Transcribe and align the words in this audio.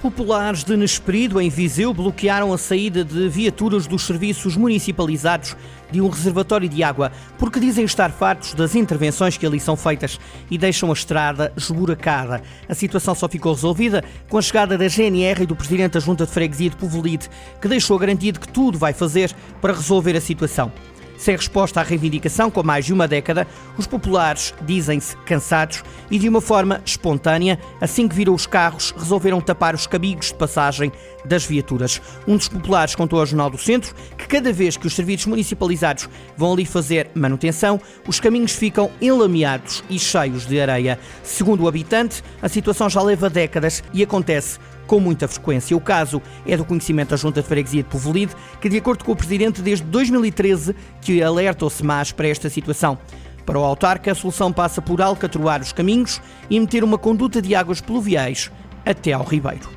Populares 0.00 0.62
de 0.62 0.76
Nesperido, 0.76 1.40
em 1.40 1.50
Viseu, 1.50 1.92
bloquearam 1.92 2.52
a 2.52 2.58
saída 2.58 3.04
de 3.04 3.28
viaturas 3.28 3.84
dos 3.84 4.06
serviços 4.06 4.56
municipalizados 4.56 5.56
de 5.90 6.00
um 6.00 6.08
reservatório 6.08 6.68
de 6.68 6.84
água, 6.84 7.10
porque 7.36 7.58
dizem 7.58 7.84
estar 7.84 8.12
fartos 8.12 8.54
das 8.54 8.76
intervenções 8.76 9.36
que 9.36 9.44
ali 9.44 9.58
são 9.58 9.76
feitas 9.76 10.20
e 10.48 10.56
deixam 10.56 10.90
a 10.90 10.92
estrada 10.92 11.52
esburacada. 11.56 12.40
A 12.68 12.74
situação 12.74 13.12
só 13.12 13.28
ficou 13.28 13.52
resolvida 13.52 14.04
com 14.28 14.38
a 14.38 14.42
chegada 14.42 14.78
da 14.78 14.86
GNR 14.86 15.42
e 15.42 15.46
do 15.46 15.56
Presidente 15.56 15.94
da 15.94 16.00
Junta 16.00 16.24
de 16.24 16.30
Freguesia 16.30 16.70
de 16.70 16.76
Povolide, 16.76 17.28
que 17.60 17.66
deixou 17.66 17.98
garantido 17.98 18.38
que 18.38 18.48
tudo 18.48 18.78
vai 18.78 18.92
fazer 18.92 19.34
para 19.60 19.72
resolver 19.72 20.16
a 20.16 20.20
situação. 20.20 20.70
Sem 21.18 21.36
resposta 21.36 21.80
à 21.80 21.82
reivindicação, 21.82 22.48
com 22.48 22.62
mais 22.62 22.86
de 22.86 22.92
uma 22.92 23.08
década, 23.08 23.46
os 23.76 23.88
populares 23.88 24.54
dizem-se 24.62 25.16
cansados 25.18 25.82
e, 26.08 26.18
de 26.18 26.28
uma 26.28 26.40
forma 26.40 26.80
espontânea, 26.86 27.58
assim 27.80 28.06
que 28.06 28.14
viram 28.14 28.32
os 28.32 28.46
carros, 28.46 28.94
resolveram 28.96 29.40
tapar 29.40 29.74
os 29.74 29.86
cabigos 29.86 30.28
de 30.28 30.34
passagem 30.34 30.92
das 31.24 31.44
viaturas. 31.44 32.00
Um 32.26 32.36
dos 32.36 32.48
populares 32.48 32.94
contou 32.94 33.18
ao 33.18 33.26
Jornal 33.26 33.50
do 33.50 33.58
Centro 33.58 33.94
que 34.16 34.28
cada 34.28 34.52
vez 34.52 34.76
que 34.76 34.86
os 34.86 34.94
serviços 34.94 35.26
municipalizados 35.26 36.08
vão 36.36 36.52
ali 36.52 36.64
fazer 36.64 37.10
manutenção, 37.14 37.80
os 38.06 38.20
caminhos 38.20 38.52
ficam 38.52 38.88
enlameados 39.00 39.82
e 39.90 39.98
cheios 39.98 40.46
de 40.46 40.60
areia. 40.60 40.98
Segundo 41.24 41.64
o 41.64 41.68
habitante, 41.68 42.22
a 42.40 42.48
situação 42.48 42.88
já 42.88 43.02
leva 43.02 43.28
décadas 43.28 43.82
e 43.92 44.04
acontece 44.04 44.58
com 44.88 44.98
muita 44.98 45.28
frequência. 45.28 45.76
O 45.76 45.80
caso 45.80 46.20
é 46.44 46.56
do 46.56 46.64
conhecimento 46.64 47.10
da 47.10 47.16
Junta 47.16 47.42
de 47.42 47.46
Freguesia 47.46 47.84
de 47.84 47.88
Povolide, 47.88 48.34
que, 48.60 48.68
de 48.68 48.78
acordo 48.78 49.04
com 49.04 49.12
o 49.12 49.16
Presidente, 49.16 49.62
desde 49.62 49.84
2013 49.84 50.74
que 51.00 51.22
alerta 51.22 51.64
o 51.64 51.70
SEMAS 51.70 52.10
para 52.10 52.26
esta 52.26 52.50
situação. 52.50 52.98
Para 53.46 53.58
o 53.58 53.64
autarca, 53.64 54.10
a 54.10 54.14
solução 54.14 54.52
passa 54.52 54.82
por 54.82 55.00
alcatroar 55.00 55.62
os 55.62 55.72
caminhos 55.72 56.20
e 56.50 56.58
meter 56.58 56.82
uma 56.82 56.98
conduta 56.98 57.40
de 57.40 57.54
águas 57.54 57.80
pluviais 57.80 58.50
até 58.84 59.12
ao 59.12 59.24
Ribeiro. 59.24 59.68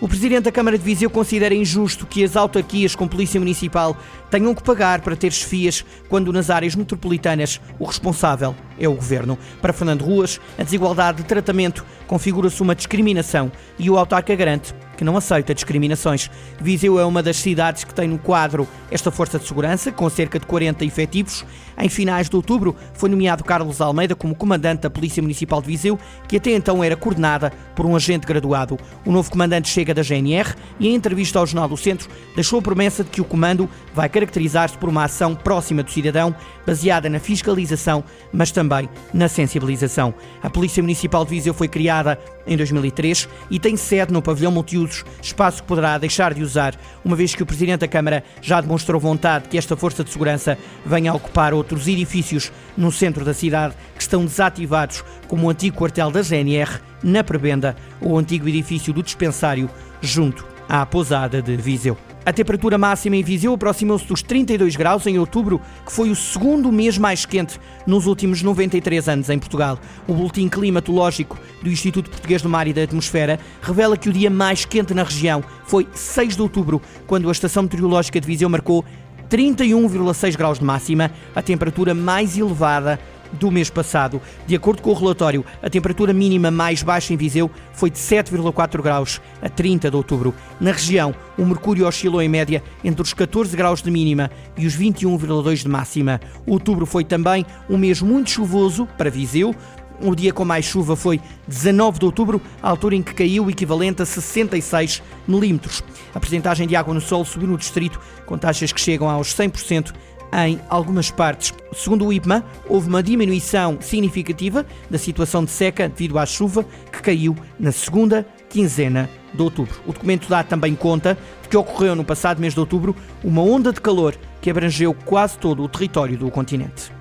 O 0.00 0.08
Presidente 0.08 0.44
da 0.44 0.52
Câmara 0.52 0.78
de 0.78 0.84
Viseu 0.84 1.10
considera 1.10 1.54
injusto 1.54 2.06
que 2.06 2.24
as 2.24 2.36
autarquias 2.36 2.94
com 2.94 3.06
Polícia 3.06 3.38
Municipal 3.38 3.94
tenham 4.30 4.54
que 4.54 4.62
pagar 4.62 5.02
para 5.02 5.16
ter 5.16 5.30
chefias 5.30 5.84
quando 6.08 6.32
nas 6.32 6.48
áreas 6.48 6.74
metropolitanas 6.74 7.60
o 7.78 7.84
responsável 7.84 8.54
é 8.80 8.88
o 8.88 8.94
Governo. 8.94 9.38
Para 9.60 9.72
Fernando 9.72 10.02
Ruas, 10.02 10.40
a 10.58 10.62
desigualdade 10.64 11.18
de 11.18 11.24
tratamento 11.24 11.84
configura-se 12.06 12.60
uma 12.62 12.74
discriminação 12.74 13.52
e 13.78 13.88
o 13.88 13.96
autarca 13.96 14.34
garante 14.34 14.74
que 15.00 15.04
não 15.04 15.16
aceita 15.16 15.54
discriminações. 15.54 16.30
Viseu 16.60 17.00
é 17.00 17.06
uma 17.06 17.22
das 17.22 17.38
cidades 17.38 17.84
que 17.84 17.94
tem 17.94 18.06
no 18.06 18.18
quadro 18.18 18.68
esta 18.90 19.10
força 19.10 19.38
de 19.38 19.46
segurança, 19.46 19.90
com 19.90 20.10
cerca 20.10 20.38
de 20.38 20.44
40 20.44 20.84
efetivos. 20.84 21.42
Em 21.78 21.88
finais 21.88 22.28
de 22.28 22.36
outubro, 22.36 22.76
foi 22.92 23.08
nomeado 23.08 23.42
Carlos 23.42 23.80
Almeida 23.80 24.14
como 24.14 24.34
comandante 24.34 24.82
da 24.82 24.90
Polícia 24.90 25.22
Municipal 25.22 25.62
de 25.62 25.68
Viseu, 25.68 25.98
que 26.28 26.36
até 26.36 26.50
então 26.50 26.84
era 26.84 26.96
coordenada 26.96 27.50
por 27.74 27.86
um 27.86 27.96
agente 27.96 28.26
graduado. 28.26 28.76
O 29.06 29.10
novo 29.10 29.30
comandante 29.30 29.70
chega 29.70 29.94
da 29.94 30.02
GNR 30.02 30.54
e, 30.78 30.88
em 30.88 30.94
entrevista 30.94 31.38
ao 31.38 31.46
Jornal 31.46 31.70
do 31.70 31.78
Centro, 31.78 32.10
deixou 32.34 32.58
a 32.58 32.62
promessa 32.62 33.02
de 33.02 33.08
que 33.08 33.22
o 33.22 33.24
comando 33.24 33.70
vai 33.94 34.06
caracterizar-se 34.06 34.76
por 34.76 34.90
uma 34.90 35.04
ação 35.04 35.34
próxima 35.34 35.82
do 35.82 35.90
cidadão, 35.90 36.36
baseada 36.66 37.08
na 37.08 37.18
fiscalização, 37.18 38.04
mas 38.34 38.50
também 38.50 38.69
na 39.12 39.28
sensibilização. 39.28 40.14
A 40.42 40.48
Polícia 40.48 40.82
Municipal 40.82 41.24
de 41.24 41.30
Viseu 41.30 41.52
foi 41.52 41.68
criada 41.68 42.18
em 42.46 42.56
2003 42.56 43.28
e 43.50 43.58
tem 43.58 43.76
sede 43.76 44.12
no 44.12 44.22
pavilhão 44.22 44.52
multiusos, 44.52 45.04
espaço 45.22 45.62
que 45.62 45.68
poderá 45.68 45.98
deixar 45.98 46.32
de 46.32 46.42
usar, 46.42 46.74
uma 47.04 47.16
vez 47.16 47.34
que 47.34 47.42
o 47.42 47.46
Presidente 47.46 47.80
da 47.80 47.88
Câmara 47.88 48.24
já 48.40 48.60
demonstrou 48.60 49.00
vontade 49.00 49.48
que 49.48 49.58
esta 49.58 49.76
força 49.76 50.04
de 50.04 50.10
segurança 50.10 50.56
venha 50.84 51.10
a 51.10 51.14
ocupar 51.14 51.52
outros 51.52 51.88
edifícios 51.88 52.52
no 52.76 52.90
centro 52.92 53.24
da 53.24 53.34
cidade 53.34 53.74
que 53.94 54.02
estão 54.02 54.24
desativados, 54.24 55.04
como 55.26 55.46
o 55.46 55.50
antigo 55.50 55.76
quartel 55.76 56.10
da 56.10 56.22
GNR, 56.22 56.80
na 57.02 57.24
Prebenda, 57.24 57.76
ou 58.00 58.12
o 58.12 58.18
antigo 58.18 58.48
edifício 58.48 58.92
do 58.92 59.02
dispensário, 59.02 59.68
junto 60.00 60.49
à 60.70 60.86
pousada 60.86 61.42
de 61.42 61.56
Viseu. 61.56 61.98
A 62.24 62.32
temperatura 62.32 62.78
máxima 62.78 63.16
em 63.16 63.24
Viseu 63.24 63.52
aproximou-se 63.52 64.06
dos 64.06 64.22
32 64.22 64.76
graus 64.76 65.04
em 65.06 65.18
outubro, 65.18 65.60
que 65.84 65.90
foi 65.90 66.10
o 66.10 66.14
segundo 66.14 66.70
mês 66.70 66.96
mais 66.96 67.26
quente 67.26 67.58
nos 67.84 68.06
últimos 68.06 68.40
93 68.40 69.08
anos 69.08 69.28
em 69.30 69.38
Portugal. 69.38 69.80
O 70.06 70.14
boletim 70.14 70.48
climatológico 70.48 71.36
do 71.60 71.68
Instituto 71.68 72.08
Português 72.08 72.40
do 72.40 72.48
Mar 72.48 72.68
e 72.68 72.72
da 72.72 72.84
Atmosfera 72.84 73.40
revela 73.60 73.96
que 73.96 74.08
o 74.08 74.12
dia 74.12 74.30
mais 74.30 74.64
quente 74.64 74.94
na 74.94 75.02
região 75.02 75.42
foi 75.64 75.88
6 75.92 76.36
de 76.36 76.42
outubro, 76.42 76.80
quando 77.06 77.28
a 77.28 77.32
estação 77.32 77.64
meteorológica 77.64 78.20
de 78.20 78.26
Viseu 78.26 78.48
marcou 78.48 78.84
31,6 79.28 80.36
graus 80.36 80.58
de 80.60 80.64
máxima, 80.64 81.10
a 81.34 81.42
temperatura 81.42 81.94
mais 81.94 82.38
elevada 82.38 83.00
do 83.40 83.50
mês 83.50 83.70
passado. 83.70 84.20
De 84.46 84.54
acordo 84.54 84.82
com 84.82 84.90
o 84.90 84.94
relatório, 84.94 85.44
a 85.62 85.70
temperatura 85.70 86.12
mínima 86.12 86.50
mais 86.50 86.82
baixa 86.82 87.12
em 87.12 87.16
Viseu 87.16 87.50
foi 87.72 87.90
de 87.90 87.98
7,4 87.98 88.80
graus 88.82 89.20
a 89.42 89.48
30 89.48 89.90
de 89.90 89.96
outubro. 89.96 90.34
Na 90.60 90.70
região, 90.70 91.14
o 91.36 91.44
mercúrio 91.44 91.88
oscilou 91.88 92.22
em 92.22 92.28
média 92.28 92.62
entre 92.84 93.02
os 93.02 93.14
14 93.14 93.56
graus 93.56 93.82
de 93.82 93.90
mínima 93.90 94.30
e 94.56 94.66
os 94.66 94.76
21,2 94.76 95.62
de 95.62 95.68
máxima. 95.68 96.20
Outubro 96.46 96.84
foi 96.84 97.02
também 97.02 97.44
um 97.68 97.78
mês 97.78 98.02
muito 98.02 98.30
chuvoso 98.30 98.86
para 98.98 99.10
Viseu, 99.10 99.54
o 100.02 100.14
dia 100.14 100.32
com 100.32 100.46
mais 100.46 100.64
chuva 100.64 100.96
foi 100.96 101.20
19 101.46 101.98
de 101.98 102.06
outubro, 102.06 102.40
a 102.62 102.70
altura 102.70 102.94
em 102.94 103.02
que 103.02 103.12
caiu 103.12 103.44
o 103.44 103.50
equivalente 103.50 104.00
a 104.00 104.06
66 104.06 105.02
milímetros. 105.28 105.84
A 106.14 106.20
percentagem 106.20 106.66
de 106.66 106.74
água 106.74 106.94
no 106.94 107.02
solo 107.02 107.24
subiu 107.24 107.48
no 107.48 107.58
distrito, 107.58 108.00
com 108.24 108.38
taxas 108.38 108.72
que 108.72 108.80
chegam 108.80 109.10
aos 109.10 109.34
100% 109.34 109.92
em 110.32 110.60
algumas 110.68 111.10
partes. 111.10 111.52
Segundo 111.74 112.06
o 112.06 112.12
IPMA, 112.12 112.44
houve 112.68 112.88
uma 112.88 113.02
diminuição 113.02 113.78
significativa 113.80 114.64
da 114.88 114.98
situação 114.98 115.44
de 115.44 115.50
seca 115.50 115.88
devido 115.88 116.18
à 116.18 116.26
chuva 116.26 116.64
que 116.92 117.02
caiu 117.02 117.36
na 117.58 117.72
segunda 117.72 118.26
quinzena 118.48 119.08
de 119.32 119.42
outubro. 119.42 119.80
O 119.86 119.92
documento 119.92 120.28
dá 120.28 120.42
também 120.42 120.74
conta 120.74 121.16
de 121.42 121.48
que 121.48 121.56
ocorreu 121.56 121.94
no 121.94 122.04
passado 122.04 122.40
mês 122.40 122.54
de 122.54 122.60
outubro 122.60 122.94
uma 123.22 123.42
onda 123.42 123.72
de 123.72 123.80
calor 123.80 124.14
que 124.40 124.50
abrangeu 124.50 124.94
quase 125.04 125.38
todo 125.38 125.62
o 125.62 125.68
território 125.68 126.16
do 126.16 126.30
continente. 126.30 126.99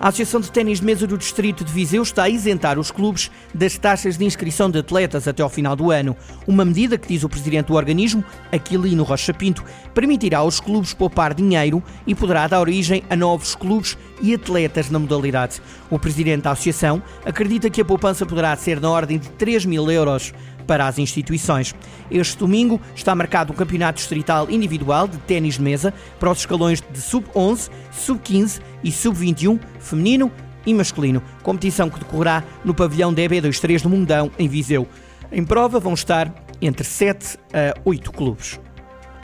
A 0.00 0.08
Associação 0.08 0.40
de 0.40 0.52
Ténis 0.52 0.78
de 0.78 0.86
Mesa 0.86 1.08
do 1.08 1.18
Distrito 1.18 1.64
de 1.64 1.72
Viseu 1.72 2.04
está 2.04 2.22
a 2.22 2.28
isentar 2.28 2.78
os 2.78 2.88
clubes 2.88 3.32
das 3.52 3.76
taxas 3.76 4.16
de 4.16 4.24
inscrição 4.24 4.70
de 4.70 4.78
atletas 4.78 5.26
até 5.26 5.42
ao 5.42 5.48
final 5.48 5.74
do 5.74 5.90
ano. 5.90 6.16
Uma 6.46 6.64
medida 6.64 6.96
que, 6.96 7.08
diz 7.08 7.24
o 7.24 7.28
presidente 7.28 7.66
do 7.66 7.74
organismo, 7.74 8.24
Aquilino 8.52 9.02
Rocha 9.02 9.34
Pinto, 9.34 9.64
permitirá 9.92 10.38
aos 10.38 10.60
clubes 10.60 10.94
poupar 10.94 11.34
dinheiro 11.34 11.82
e 12.06 12.14
poderá 12.14 12.46
dar 12.46 12.60
origem 12.60 13.02
a 13.10 13.16
novos 13.16 13.56
clubes 13.56 13.98
e 14.22 14.32
atletas 14.32 14.88
na 14.88 15.00
modalidade. 15.00 15.60
O 15.90 15.98
presidente 15.98 16.42
da 16.42 16.52
associação 16.52 17.02
acredita 17.26 17.68
que 17.68 17.80
a 17.80 17.84
poupança 17.84 18.24
poderá 18.24 18.54
ser 18.54 18.80
na 18.80 18.88
ordem 18.88 19.18
de 19.18 19.28
3 19.30 19.64
mil 19.64 19.90
euros 19.90 20.32
para 20.68 20.86
as 20.86 20.98
instituições. 20.98 21.74
Este 22.10 22.36
domingo 22.36 22.80
está 22.94 23.14
marcado 23.14 23.52
o 23.52 23.56
Campeonato 23.56 23.96
Distrital 23.96 24.48
Individual 24.50 25.08
de 25.08 25.16
Ténis 25.18 25.54
de 25.54 25.62
Mesa 25.62 25.92
para 26.20 26.30
os 26.30 26.38
escalões 26.38 26.80
de 26.92 27.00
Sub-11, 27.00 27.70
Sub-15 27.90 28.60
e 28.84 28.92
Sub-21 28.92 29.58
feminino 29.80 30.30
e 30.66 30.74
masculino, 30.74 31.22
competição 31.42 31.88
que 31.88 31.98
decorrerá 31.98 32.44
no 32.62 32.74
pavilhão 32.74 33.14
DB23 33.14 33.82
do 33.82 33.88
Mundão, 33.88 34.30
em 34.38 34.46
Viseu. 34.46 34.86
Em 35.32 35.42
prova 35.42 35.80
vão 35.80 35.94
estar 35.94 36.32
entre 36.60 36.84
7 36.84 37.38
a 37.52 37.80
8 37.84 38.12
clubes. 38.12 38.60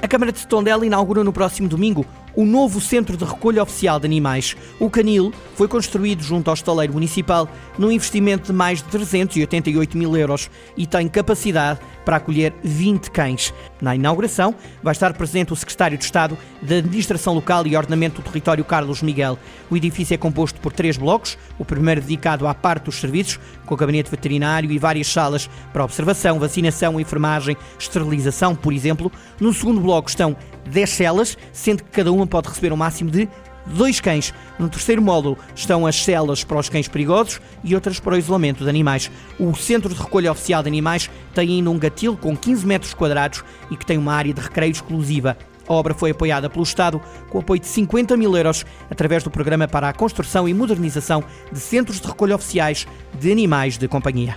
A 0.00 0.09
Câmara 0.09 0.32
de 0.32 0.47
Tondela 0.47 0.87
inaugura 0.87 1.22
no 1.22 1.32
próximo 1.32 1.69
domingo 1.69 2.06
o 2.36 2.44
novo 2.44 2.80
Centro 2.80 3.16
de 3.16 3.24
Recolha 3.24 3.62
Oficial 3.62 3.98
de 3.98 4.06
Animais. 4.06 4.56
O 4.78 4.90
canil 4.90 5.32
foi 5.54 5.68
construído 5.68 6.22
junto 6.22 6.48
ao 6.48 6.54
estaleiro 6.54 6.92
municipal 6.92 7.48
num 7.78 7.90
investimento 7.90 8.46
de 8.46 8.52
mais 8.52 8.78
de 8.78 8.84
388 8.84 9.96
mil 9.96 10.16
euros 10.16 10.50
e 10.76 10.86
tem 10.86 11.08
capacidade 11.08 11.80
para 12.04 12.16
acolher 12.16 12.52
20 12.62 13.10
cães. 13.10 13.52
Na 13.80 13.94
inauguração 13.94 14.54
vai 14.82 14.92
estar 14.92 15.12
presente 15.14 15.52
o 15.52 15.56
Secretário 15.56 15.96
de 15.96 16.04
Estado 16.04 16.36
da 16.60 16.76
Administração 16.76 17.34
Local 17.34 17.66
e 17.66 17.76
Ordenamento 17.76 18.20
do 18.20 18.25
Território, 18.25 18.64
Carlos 18.64 19.02
Miguel. 19.02 19.38
O 19.70 19.76
edifício 19.76 20.14
é 20.14 20.19
composto 20.19 20.60
por 20.60 20.72
três 20.72 20.96
blocos, 20.96 21.38
o 21.58 21.64
primeiro 21.64 22.00
dedicado 22.00 22.46
à 22.46 22.54
parte 22.54 22.84
dos 22.84 22.96
serviços, 22.96 23.38
com 23.64 23.76
gabinete 23.76 24.10
veterinário 24.10 24.70
e 24.70 24.78
várias 24.78 25.08
salas 25.08 25.48
para 25.72 25.84
observação, 25.84 26.38
vacinação, 26.38 27.00
enfermagem, 27.00 27.56
esterilização, 27.78 28.54
por 28.54 28.72
exemplo. 28.72 29.10
No 29.40 29.52
segundo 29.52 29.80
bloco 29.80 30.08
estão 30.08 30.37
10 30.69 30.90
celas, 30.90 31.38
sendo 31.52 31.82
que 31.82 31.90
cada 31.90 32.12
uma 32.12 32.24
pode 32.26 32.49
receber 32.49 32.73
um 32.73 32.76
máximo 32.76 33.11
de 33.11 33.29
dois 33.67 34.00
cães. 34.00 34.32
No 34.59 34.69
terceiro 34.69 35.03
módulo 35.03 35.38
estão 35.55 35.87
as 35.87 35.97
celas 35.97 36.44
para 36.44 36.59
os 36.59 36.69
cães 36.69 36.88
perigosos 36.88 37.41
e 37.62 37.75
outras 37.75 37.99
para 37.99 38.15
o 38.15 38.19
isolamento 38.19 38.65
de 38.65 38.71
animais. 38.71 39.11
O 39.38 39.55
Centro 39.55 39.93
de 39.93 40.00
Recolha 40.00 40.32
Oficial 40.32 40.62
de 40.62 40.69
Animais 40.69 41.11
tem 41.35 41.49
ainda 41.49 41.71
um 41.71 41.79
gatil 41.79 42.17
com 42.17 42.37
15 42.37 42.67
metros 42.67 42.94
quadrados 42.94 43.44
e 43.71 43.76
que 43.76 43.87
tem 43.87 43.99
uma 43.99 44.15
área 44.15 44.32
de 44.32 44.41
recreio 44.41 44.73
exclusiva. 44.73 45.37
A 45.67 45.73
obra 45.73 45.94
foi 45.94 46.11
apoiada 46.11 46.50
pelo 46.50 46.62
Estado 46.62 47.00
com 47.31 47.38
apoio 47.38 47.61
de 47.61 47.67
50 47.67 48.17
mil 48.17 48.37
euros 48.37 48.67
através 48.91 49.23
do 49.23 49.31
Programa 49.31 49.67
para 49.67 49.88
a 49.88 49.94
Construção 49.94 50.47
e 50.47 50.53
Modernização 50.53 51.25
de 51.50 51.59
Centros 51.59 52.00
de 52.00 52.06
Recolha 52.06 52.37
Oficiais 52.37 52.87
de 53.19 53.32
Animais 53.32 53.79
de 53.79 53.88
Companhia. 53.88 54.37